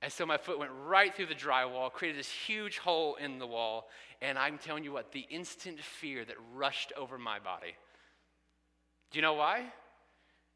[0.00, 3.46] And so my foot went right through the drywall, created this huge hole in the
[3.46, 3.88] wall.
[4.22, 7.74] And I'm telling you what, the instant fear that rushed over my body.
[9.10, 9.64] Do you know why?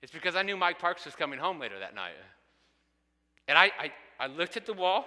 [0.03, 2.13] It's because I knew Mike Parks was coming home later that night.
[3.49, 5.07] And I, I, I looked at the wall.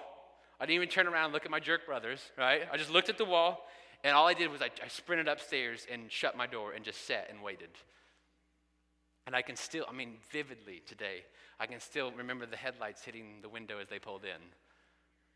[0.58, 2.62] I didn't even turn around and look at my jerk brothers, right?
[2.72, 3.66] I just looked at the wall,
[4.04, 7.06] and all I did was I, I sprinted upstairs and shut my door and just
[7.06, 7.68] sat and waited.
[9.26, 11.24] And I can still, I mean, vividly today,
[11.58, 14.40] I can still remember the headlights hitting the window as they pulled in.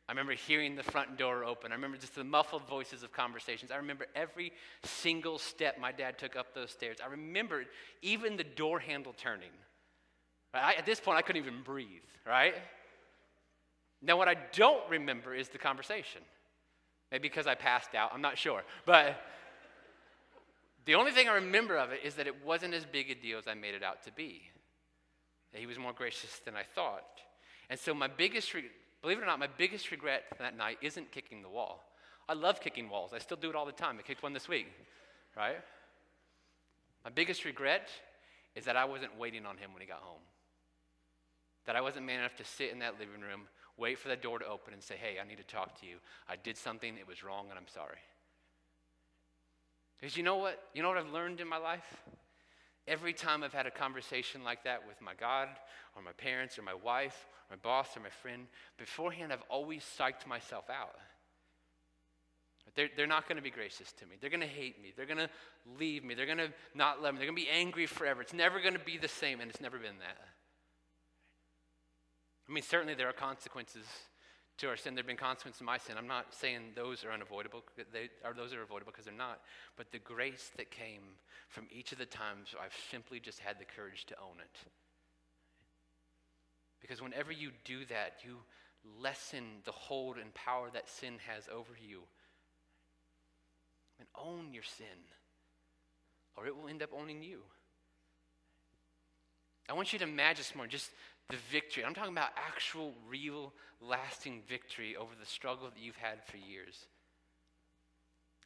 [0.08, 1.70] I remember hearing the front door open.
[1.70, 3.70] I remember just the muffled voices of conversations.
[3.70, 6.98] I remember every single step my dad took up those stairs.
[7.04, 7.64] I remember
[8.02, 9.50] even the door handle turning.
[10.52, 12.54] I, at this point, I couldn't even breathe, right?
[14.02, 16.22] Now, what I don't remember is the conversation.
[17.12, 18.62] Maybe because I passed out, I'm not sure.
[18.86, 19.20] But
[20.86, 23.38] the only thing I remember of it is that it wasn't as big a deal
[23.38, 24.42] as I made it out to be.
[25.52, 27.20] That he was more gracious than I thought.
[27.68, 28.54] And so, my biggest
[29.02, 31.84] Believe it or not, my biggest regret that night isn't kicking the wall.
[32.28, 33.12] I love kicking walls.
[33.14, 33.96] I still do it all the time.
[33.98, 34.66] I kicked one this week,
[35.36, 35.56] right?
[37.04, 37.88] My biggest regret
[38.54, 40.20] is that I wasn't waiting on him when he got home.
[41.64, 43.42] That I wasn't man enough to sit in that living room,
[43.76, 45.96] wait for the door to open, and say, hey, I need to talk to you.
[46.28, 47.98] I did something, it was wrong, and I'm sorry.
[50.00, 50.62] Because you know what?
[50.74, 52.02] You know what I've learned in my life?
[52.88, 55.48] Every time I've had a conversation like that with my God
[55.94, 58.46] or my parents or my wife my boss or my friend,
[58.78, 60.94] beforehand, I've always psyched myself out.
[62.76, 64.14] They're, they're not going to be gracious to me.
[64.20, 64.92] They're going to hate me.
[64.96, 65.28] They're going to
[65.78, 66.14] leave me.
[66.14, 67.18] They're going to not love me.
[67.18, 68.22] They're going to be angry forever.
[68.22, 70.18] It's never going to be the same, and it's never been that.
[72.48, 73.84] I mean, certainly there are consequences
[74.60, 74.94] to our sin.
[74.94, 75.96] There have been consequences to my sin.
[75.98, 77.64] I'm not saying those are unavoidable.
[77.92, 79.40] They are those are avoidable because they're not.
[79.76, 81.02] But the grace that came
[81.48, 84.70] from each of the times I've simply just had the courage to own it.
[86.80, 88.36] Because whenever you do that, you
[89.00, 92.00] lessen the hold and power that sin has over you.
[93.98, 94.86] And own your sin,
[96.36, 97.40] or it will end up owning you.
[99.68, 100.90] I want you to imagine this morning just
[101.30, 101.84] the victory.
[101.84, 106.86] I'm talking about actual, real, lasting victory over the struggle that you've had for years.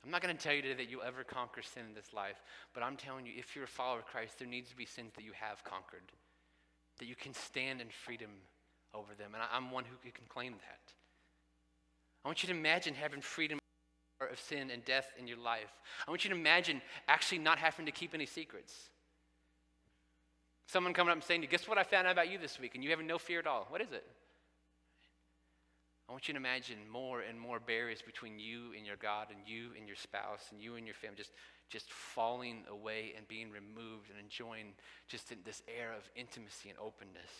[0.05, 2.43] I'm not going to tell you today that you'll ever conquer sin in this life,
[2.75, 5.13] but I'm telling you, if you're a follower of Christ, there needs to be sins
[5.17, 6.03] that you have conquered
[6.99, 8.31] that you can stand in freedom
[8.93, 9.33] over them.
[9.35, 10.93] And I'm one who can claim that.
[12.25, 13.59] I want you to imagine having freedom
[14.21, 15.73] of sin and death in your life.
[16.07, 18.91] I want you to imagine actually not having to keep any secrets.
[20.67, 22.59] Someone coming up and saying to you, Guess what I found out about you this
[22.59, 22.75] week?
[22.75, 23.67] And you have no fear at all.
[23.69, 24.05] What is it?
[26.09, 29.39] I want you to imagine more and more barriers between you and your God, and
[29.47, 31.17] you and your spouse, and you and your family.
[31.17, 31.33] Just
[31.71, 34.75] just falling away and being removed and enjoying
[35.09, 37.33] just this air of intimacy and openness.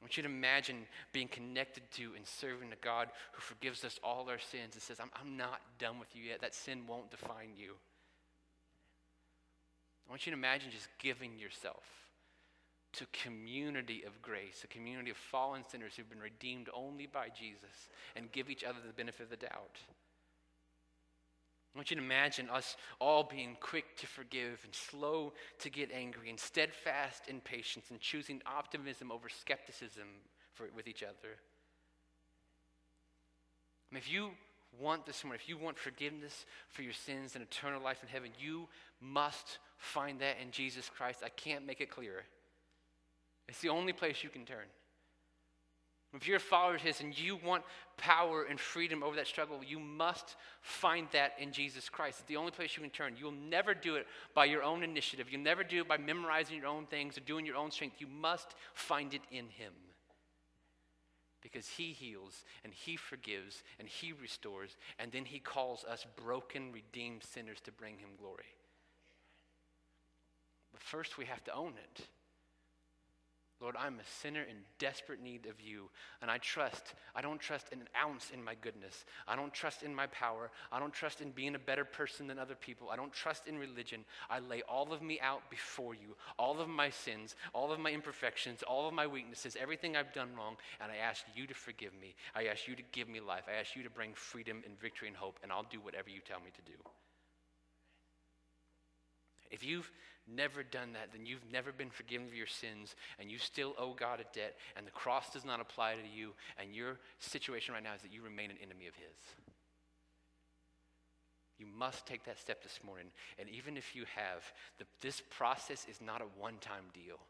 [0.00, 4.00] I want you to imagine being connected to and serving a God who forgives us
[4.02, 6.40] all our sins and says, I'm, I'm not done with you yet.
[6.40, 7.74] That sin won't define you.
[10.06, 11.84] I want you to imagine just giving yourself
[12.94, 17.88] to community of grace, a community of fallen sinners who've been redeemed only by Jesus,
[18.14, 19.78] and give each other the benefit of the doubt.
[21.74, 25.90] I want you to imagine us all being quick to forgive and slow to get
[25.90, 30.06] angry and steadfast in patience and choosing optimism over skepticism
[30.52, 31.38] for, with each other.
[33.90, 34.30] If you
[34.78, 38.30] want this morning, if you want forgiveness for your sins and eternal life in heaven,
[38.38, 38.68] you
[39.00, 41.20] must find that in Jesus Christ.
[41.24, 42.24] I can't make it clearer.
[43.48, 44.66] It's the only place you can turn.
[46.14, 47.64] If you're a follower of His and you want
[47.96, 52.20] power and freedom over that struggle, you must find that in Jesus Christ.
[52.20, 53.14] It's the only place you can turn.
[53.18, 55.28] You'll never do it by your own initiative.
[55.30, 57.96] You'll never do it by memorizing your own things or doing your own strength.
[57.98, 59.72] You must find it in Him.
[61.42, 66.72] Because He heals and He forgives and He restores, and then He calls us broken,
[66.72, 68.54] redeemed sinners to bring Him glory.
[70.72, 72.06] But first, we have to own it.
[73.62, 75.88] Lord, I'm a sinner in desperate need of you.
[76.20, 79.04] And I trust, I don't trust an ounce in my goodness.
[79.28, 80.50] I don't trust in my power.
[80.72, 82.90] I don't trust in being a better person than other people.
[82.90, 84.04] I don't trust in religion.
[84.28, 87.92] I lay all of me out before you, all of my sins, all of my
[87.92, 90.56] imperfections, all of my weaknesses, everything I've done wrong.
[90.80, 92.16] And I ask you to forgive me.
[92.34, 93.44] I ask you to give me life.
[93.48, 95.38] I ask you to bring freedom and victory and hope.
[95.44, 96.78] And I'll do whatever you tell me to do.
[99.52, 99.90] If you've
[100.26, 103.92] never done that, then you've never been forgiven of your sins and you still owe
[103.92, 107.82] God a debt and the cross does not apply to you and your situation right
[107.82, 109.14] now is that you remain an enemy of His.
[111.58, 113.06] You must take that step this morning.
[113.38, 114.42] And even if you have,
[114.78, 117.20] the, this process is not a one time deal.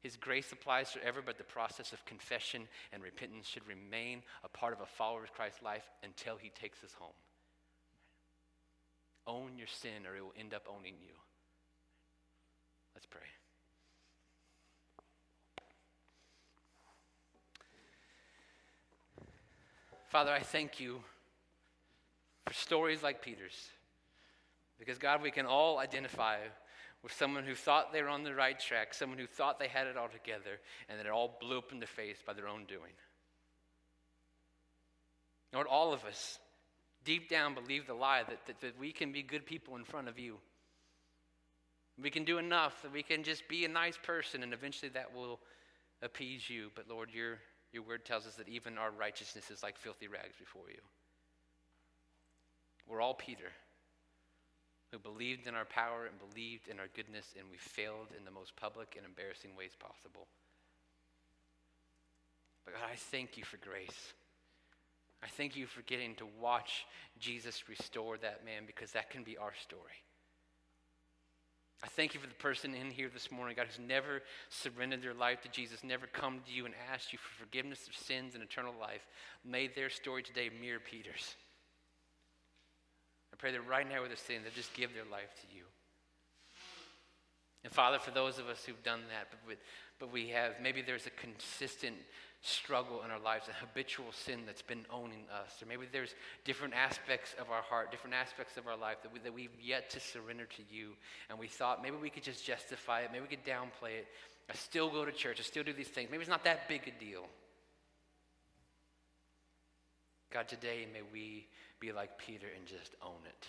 [0.00, 4.74] His grace applies forever, but the process of confession and repentance should remain a part
[4.74, 7.14] of a follower of Christ's life until he takes us home.
[9.26, 11.14] Own your sin, or it will end up owning you.
[12.94, 13.20] Let's pray.
[20.08, 21.00] Father, I thank you
[22.46, 23.68] for stories like Peter's.
[24.78, 26.38] Because, God, we can all identify
[27.02, 29.86] with someone who thought they were on the right track, someone who thought they had
[29.86, 32.64] it all together, and then it all blew up in the face by their own
[32.66, 32.92] doing.
[35.52, 36.38] Lord, all of us
[37.04, 40.08] deep down believe the lie that, that, that we can be good people in front
[40.08, 40.38] of you.
[42.00, 45.14] We can do enough, that we can just be a nice person, and eventually that
[45.14, 45.38] will
[46.02, 46.70] appease you.
[46.74, 47.38] But Lord, your,
[47.72, 50.80] your word tells us that even our righteousness is like filthy rags before you.
[52.88, 53.52] We're all Peter,
[54.90, 58.30] who believed in our power and believed in our goodness, and we failed in the
[58.30, 60.26] most public and embarrassing ways possible.
[62.64, 64.12] But God, I thank you for grace.
[65.24, 66.84] I thank you for getting to watch
[67.18, 70.04] Jesus restore that man because that can be our story.
[71.82, 75.14] I thank you for the person in here this morning, God, who's never surrendered their
[75.14, 78.42] life to Jesus, never come to you and asked you for forgiveness of sins and
[78.42, 79.06] eternal life.
[79.44, 81.34] May their story today mirror Peter's.
[83.32, 85.64] I pray that right now with their sin, they just give their life to you.
[87.64, 89.56] And Father, for those of us who've done that, but,
[89.98, 91.96] but we have, maybe there's a consistent
[92.44, 95.62] struggle in our lives, a habitual sin that's been owning us.
[95.62, 96.14] Or maybe there's
[96.44, 99.88] different aspects of our heart, different aspects of our life that, we, that we've yet
[99.90, 100.90] to surrender to you.
[101.30, 104.08] And we thought maybe we could just justify it, maybe we could downplay it.
[104.50, 106.10] I still go to church, I still do these things.
[106.10, 107.24] Maybe it's not that big a deal.
[110.30, 111.46] God, today may we
[111.80, 113.46] be like Peter and just own it.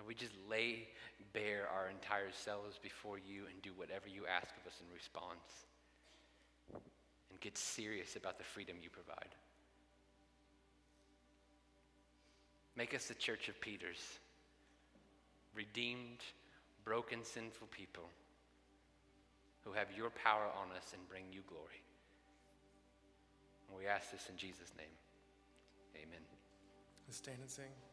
[0.00, 0.88] And we just lay
[1.32, 5.66] bare our entire selves before you and do whatever you ask of us in response
[7.40, 9.34] get serious about the freedom you provide.
[12.76, 14.18] Make us the church of Peters,
[15.54, 16.20] redeemed,
[16.84, 18.04] broken, sinful people
[19.64, 21.82] who have your power on us and bring you glory.
[23.68, 24.86] And we ask this in Jesus' name.
[25.96, 26.22] Amen.
[27.10, 27.89] Stand and sing.